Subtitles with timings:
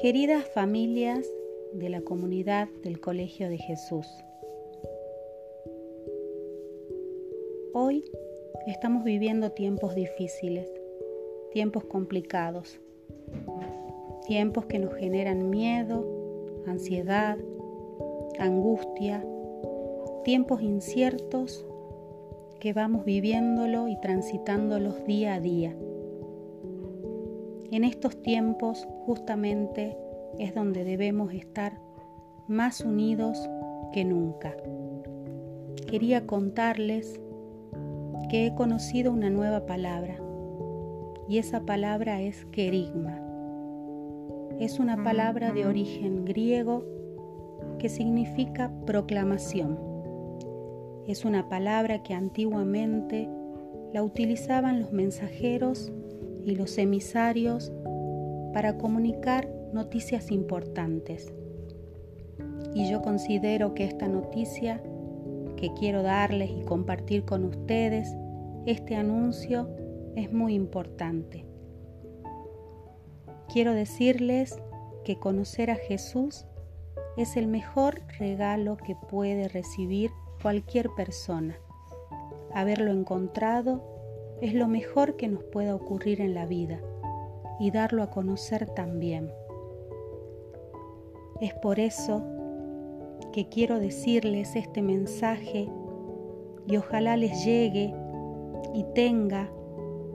[0.00, 1.28] Queridas familias
[1.72, 4.06] de la comunidad del Colegio de Jesús,
[7.72, 8.04] hoy
[8.68, 10.72] estamos viviendo tiempos difíciles,
[11.50, 12.78] tiempos complicados,
[14.24, 16.06] tiempos que nos generan miedo,
[16.68, 17.36] ansiedad,
[18.38, 19.26] angustia,
[20.22, 21.66] tiempos inciertos
[22.60, 25.74] que vamos viviéndolo y transitándolos día a día.
[27.70, 29.94] En estos tiempos justamente
[30.38, 31.78] es donde debemos estar
[32.46, 33.38] más unidos
[33.92, 34.56] que nunca.
[35.86, 37.20] Quería contarles
[38.30, 40.16] que he conocido una nueva palabra
[41.28, 43.20] y esa palabra es querigma.
[44.58, 46.84] Es una palabra de origen griego
[47.78, 49.78] que significa proclamación.
[51.06, 53.28] Es una palabra que antiguamente
[53.92, 55.92] la utilizaban los mensajeros
[56.48, 57.70] y los emisarios
[58.54, 61.30] para comunicar noticias importantes.
[62.74, 64.82] Y yo considero que esta noticia
[65.56, 68.16] que quiero darles y compartir con ustedes,
[68.64, 69.68] este anuncio
[70.16, 71.44] es muy importante.
[73.52, 74.58] Quiero decirles
[75.04, 76.46] que conocer a Jesús
[77.16, 81.58] es el mejor regalo que puede recibir cualquier persona.
[82.54, 83.97] Haberlo encontrado
[84.40, 86.80] es lo mejor que nos pueda ocurrir en la vida
[87.58, 89.32] y darlo a conocer también.
[91.40, 92.22] Es por eso
[93.32, 95.68] que quiero decirles este mensaje
[96.66, 97.94] y ojalá les llegue
[98.74, 99.50] y tenga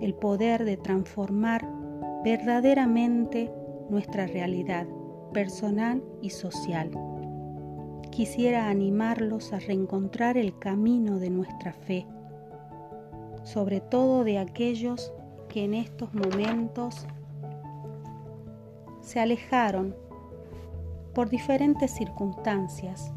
[0.00, 1.66] el poder de transformar
[2.24, 3.50] verdaderamente
[3.88, 4.86] nuestra realidad
[5.32, 6.90] personal y social.
[8.10, 12.06] Quisiera animarlos a reencontrar el camino de nuestra fe,
[13.46, 15.12] sobre todo de aquellos
[15.48, 17.06] que en estos momentos
[19.02, 19.94] se alejaron
[21.14, 23.12] por diferentes circunstancias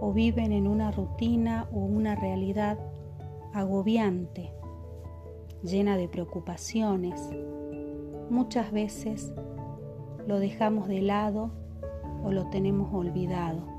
[0.00, 2.78] o viven en una rutina o una realidad
[3.52, 4.52] agobiante,
[5.62, 7.20] llena de preocupaciones.
[8.30, 9.34] Muchas veces
[10.26, 11.50] lo dejamos de lado
[12.24, 13.75] o lo tenemos olvidado.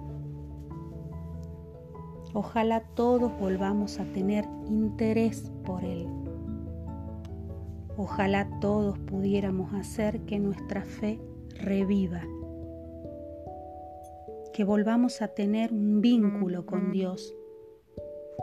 [2.33, 6.07] Ojalá todos volvamos a tener interés por Él.
[7.97, 11.19] Ojalá todos pudiéramos hacer que nuestra fe
[11.55, 12.21] reviva,
[14.53, 17.33] que volvamos a tener un vínculo con Dios,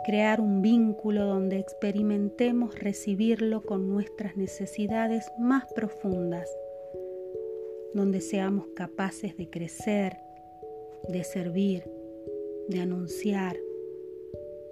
[0.05, 6.51] crear un vínculo donde experimentemos recibirlo con nuestras necesidades más profundas.
[7.95, 10.17] Donde seamos capaces de crecer,
[11.09, 11.85] de servir,
[12.69, 13.57] de anunciar,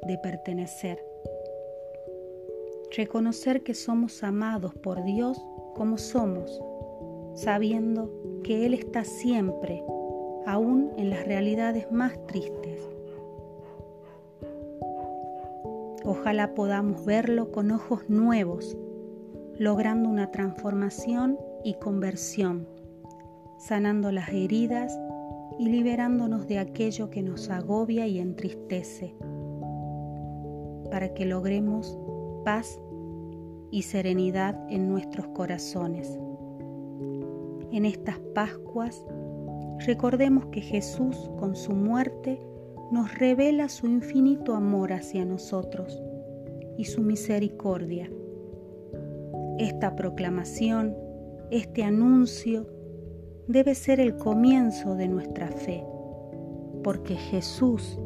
[0.06, 1.04] de pertenecer.
[2.96, 6.60] Reconocer que somos amados por Dios como somos,
[7.34, 8.10] sabiendo
[8.44, 9.82] que Él está siempre,
[10.46, 12.80] aún en las realidades más tristes.
[16.04, 18.76] Ojalá podamos verlo con ojos nuevos,
[19.58, 22.66] logrando una transformación y conversión
[23.62, 24.98] sanando las heridas
[25.58, 29.14] y liberándonos de aquello que nos agobia y entristece,
[30.92, 31.98] para que logremos
[32.44, 32.78] paz
[33.70, 36.20] y serenidad en nuestros corazones.
[37.72, 39.03] En estas Pascuas,
[39.86, 42.38] recordemos que Jesús con su muerte
[42.91, 45.98] nos revela su infinito amor hacia nosotros
[46.76, 48.10] y su misericordia.
[49.59, 50.94] Esta proclamación,
[51.50, 52.66] este anuncio,
[53.48, 55.82] debe ser el comienzo de nuestra fe,
[56.84, 57.98] porque Jesús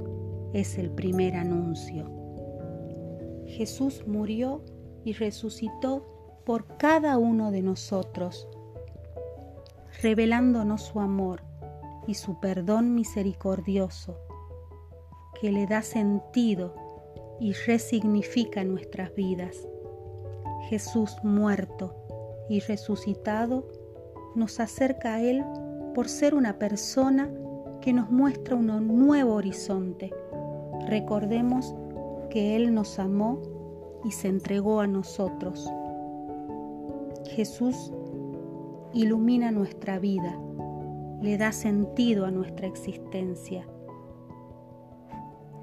[0.52, 2.15] es el primer anuncio.
[3.56, 4.60] Jesús murió
[5.02, 6.04] y resucitó
[6.44, 8.46] por cada uno de nosotros,
[10.02, 11.40] revelándonos su amor
[12.06, 14.18] y su perdón misericordioso,
[15.40, 16.74] que le da sentido
[17.40, 19.66] y resignifica nuestras vidas.
[20.68, 21.96] Jesús muerto
[22.50, 23.66] y resucitado
[24.34, 25.42] nos acerca a Él
[25.94, 27.30] por ser una persona
[27.80, 30.12] que nos muestra un nuevo horizonte.
[30.88, 31.74] Recordemos
[32.28, 33.40] que Él nos amó
[34.04, 35.70] y se entregó a nosotros.
[37.30, 37.92] Jesús
[38.92, 40.38] ilumina nuestra vida,
[41.20, 43.66] le da sentido a nuestra existencia,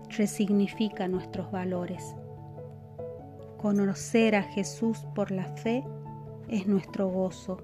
[0.09, 2.15] resignifica nuestros valores.
[3.57, 5.85] Conocer a Jesús por la fe
[6.49, 7.57] es nuestro gozo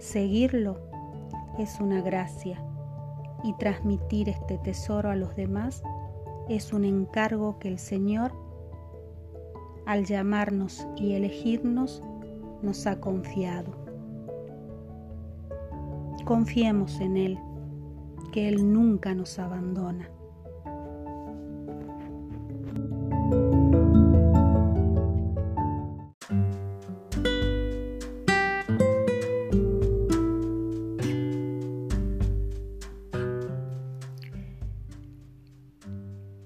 [0.00, 0.80] Seguirlo
[1.58, 2.58] es una gracia
[3.44, 5.82] y transmitir este tesoro a los demás
[6.50, 8.32] es un encargo que el Señor,
[9.86, 12.02] al llamarnos y elegirnos,
[12.60, 13.72] nos ha confiado.
[16.24, 17.38] Confiemos en Él,
[18.32, 20.10] que Él nunca nos abandona.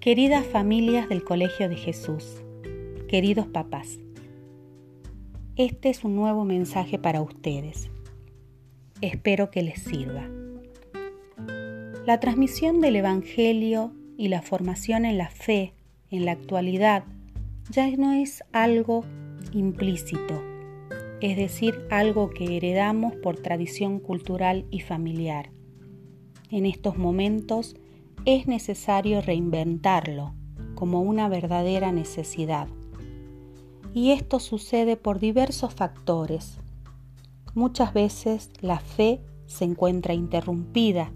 [0.04, 2.44] Queridas familias del Colegio de Jesús,
[3.08, 3.98] queridos papás,
[5.56, 7.88] este es un nuevo mensaje para ustedes.
[9.00, 10.28] Espero que les sirva.
[12.04, 15.72] La transmisión del Evangelio y la formación en la fe
[16.10, 17.04] en la actualidad
[17.70, 19.06] ya no es algo
[19.54, 20.42] implícito,
[21.22, 25.48] es decir, algo que heredamos por tradición cultural y familiar.
[26.50, 27.74] En estos momentos
[28.24, 30.34] es necesario reinventarlo
[30.74, 32.68] como una verdadera necesidad.
[33.92, 36.58] Y esto sucede por diversos factores.
[37.54, 41.12] Muchas veces la fe se encuentra interrumpida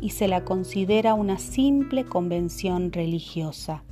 [0.00, 3.82] y se la considera una simple convención religiosa.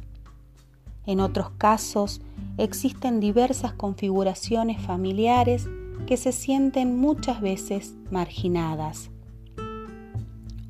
[1.06, 2.20] En otros casos
[2.58, 5.68] existen diversas configuraciones familiares
[6.06, 9.10] que se sienten muchas veces marginadas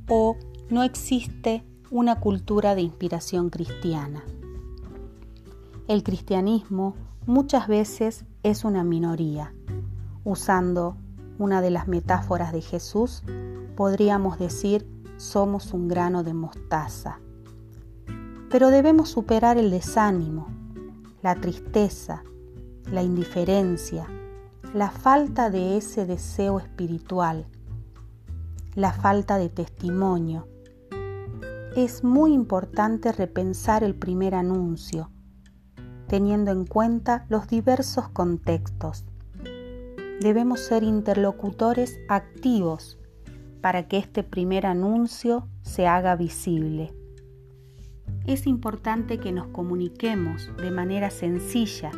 [0.09, 0.37] o
[0.71, 4.25] no existe una cultura de inspiración cristiana.
[5.89, 6.97] El cristianismo
[7.27, 9.53] muchas veces es una minoría.
[10.25, 10.97] Usando
[11.39, 13.23] una de las metáforas de Jesús,
[13.77, 14.87] podríamos decir
[15.19, 17.21] somos un grano de mostaza.
[18.51, 20.49] Pero debemos superar el desánimo,
[21.23, 22.25] la tristeza,
[22.91, 24.07] la indiferencia,
[24.73, 27.47] la falta de ese deseo espiritual,
[28.75, 30.49] la falta de testimonio,
[31.77, 35.11] es muy importante repensar el primer anuncio,
[36.07, 39.05] teniendo en cuenta los diversos contextos.
[40.21, 42.99] Debemos ser interlocutores activos
[43.61, 46.95] para que este primer anuncio se haga visible.
[48.25, 51.91] Es importante que nos comuniquemos de manera sencilla,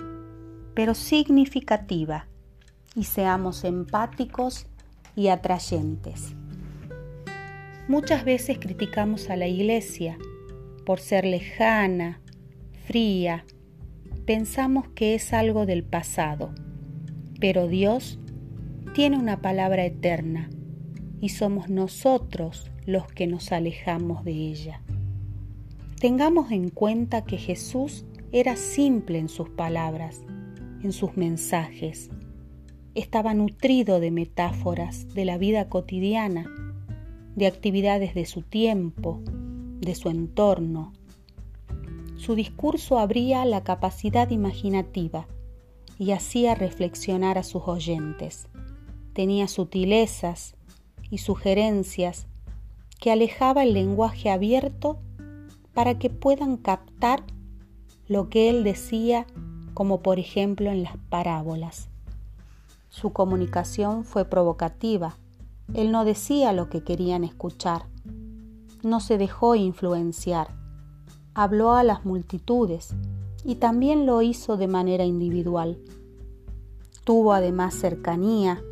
[0.74, 2.26] pero significativa,
[2.94, 4.66] y seamos empáticos
[5.14, 6.34] y atrayentes.
[7.88, 10.18] Muchas veces criticamos a la iglesia
[10.84, 12.20] por ser lejana,
[12.84, 13.44] fría,
[14.24, 16.52] pensamos que es algo del pasado,
[17.38, 18.18] pero Dios
[18.92, 20.50] tiene una palabra eterna
[21.20, 24.82] y somos nosotros los que nos alejamos de ella.
[26.00, 30.22] Tengamos en cuenta que Jesús era simple en sus palabras,
[30.82, 32.10] en sus mensajes.
[32.96, 36.50] Estaba nutrido de metáforas de la vida cotidiana
[37.36, 40.92] de actividades de su tiempo, de su entorno.
[42.16, 45.28] Su discurso abría la capacidad imaginativa
[45.98, 48.48] y hacía reflexionar a sus oyentes.
[49.12, 50.56] Tenía sutilezas
[51.10, 52.26] y sugerencias
[52.98, 54.98] que alejaba el lenguaje abierto
[55.74, 57.22] para que puedan captar
[58.08, 59.26] lo que él decía,
[59.74, 61.90] como por ejemplo en las parábolas.
[62.88, 65.18] Su comunicación fue provocativa,
[65.74, 67.86] él no decía lo que querían escuchar,
[68.82, 70.48] no se dejó influenciar,
[71.34, 72.94] habló a las multitudes
[73.44, 75.78] y también lo hizo de manera individual.
[77.04, 78.62] Tuvo además cercanía,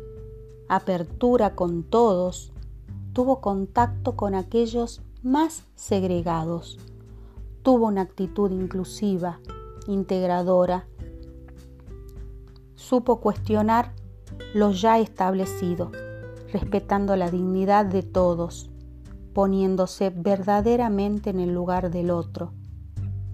[0.67, 2.51] apertura con todos,
[3.13, 6.79] tuvo contacto con aquellos más segregados,
[7.61, 9.39] tuvo una actitud inclusiva,
[9.87, 10.87] integradora,
[12.75, 13.93] supo cuestionar
[14.53, 15.91] lo ya establecido
[16.55, 18.69] respetando la dignidad de todos,
[19.33, 22.53] poniéndose verdaderamente en el lugar del otro.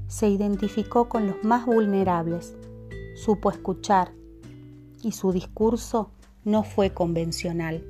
[0.08, 2.56] Se identificó con los más vulnerables,
[3.14, 4.12] supo escuchar
[5.04, 6.10] y su discurso
[6.44, 7.86] no fue convencional.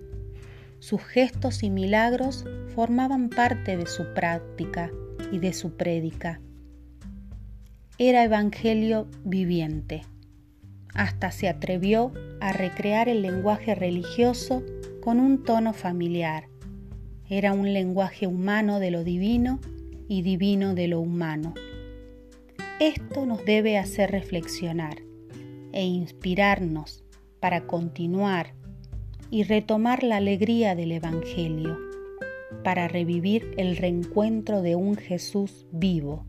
[0.79, 2.43] Sus gestos y milagros
[2.75, 4.91] formaban parte de su práctica
[5.31, 6.41] y de su prédica.
[7.97, 10.01] Era evangelio viviente.
[10.93, 12.11] Hasta se atrevió
[12.41, 14.61] a recrear el lenguaje religioso
[15.01, 16.47] con un tono familiar.
[17.27, 19.59] Era un lenguaje humano de lo divino
[20.07, 21.53] y divino de lo humano.
[22.79, 24.97] Esto nos debe hacer reflexionar
[25.73, 27.03] e inspirarnos
[27.39, 28.53] para continuar
[29.31, 31.77] y retomar la alegría del Evangelio,
[32.63, 36.25] para revivir el reencuentro de un Jesús vivo.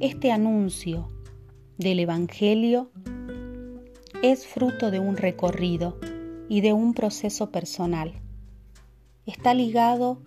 [0.00, 1.10] Este anuncio
[1.76, 2.90] del Evangelio
[4.22, 5.98] es fruto de un recorrido
[6.48, 8.12] y de un proceso personal.
[9.26, 10.18] Está ligado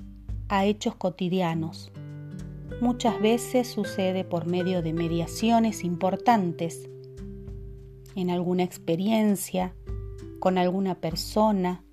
[0.50, 1.92] a hechos cotidianos.
[2.82, 6.90] Muchas veces sucede por medio de mediaciones importantes,
[8.16, 9.74] en alguna experiencia,
[10.40, 11.84] con alguna persona,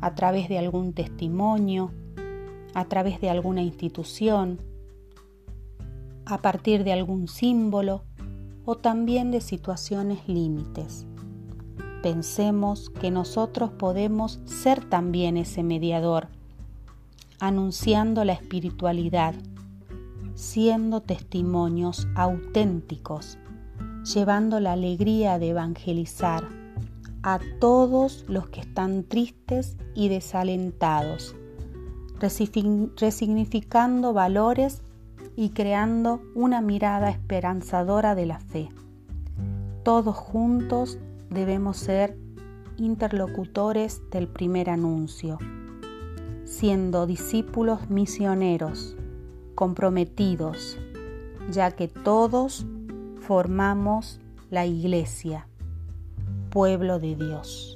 [0.00, 1.92] a través de algún testimonio,
[2.74, 4.60] a través de alguna institución,
[6.24, 8.04] a partir de algún símbolo
[8.64, 11.06] o también de situaciones límites.
[12.06, 16.28] Pensemos que nosotros podemos ser también ese mediador,
[17.40, 19.34] anunciando la espiritualidad,
[20.36, 23.38] siendo testimonios auténticos,
[24.04, 26.48] llevando la alegría de evangelizar
[27.24, 31.34] a todos los que están tristes y desalentados,
[32.20, 34.80] resignificando valores
[35.34, 38.68] y creando una mirada esperanzadora de la fe.
[39.82, 42.16] Todos juntos debemos ser
[42.76, 45.38] interlocutores del primer anuncio,
[46.44, 48.96] siendo discípulos misioneros,
[49.54, 50.78] comprometidos,
[51.50, 52.66] ya que todos
[53.20, 55.48] formamos la iglesia
[56.56, 57.75] pueblo de Dios.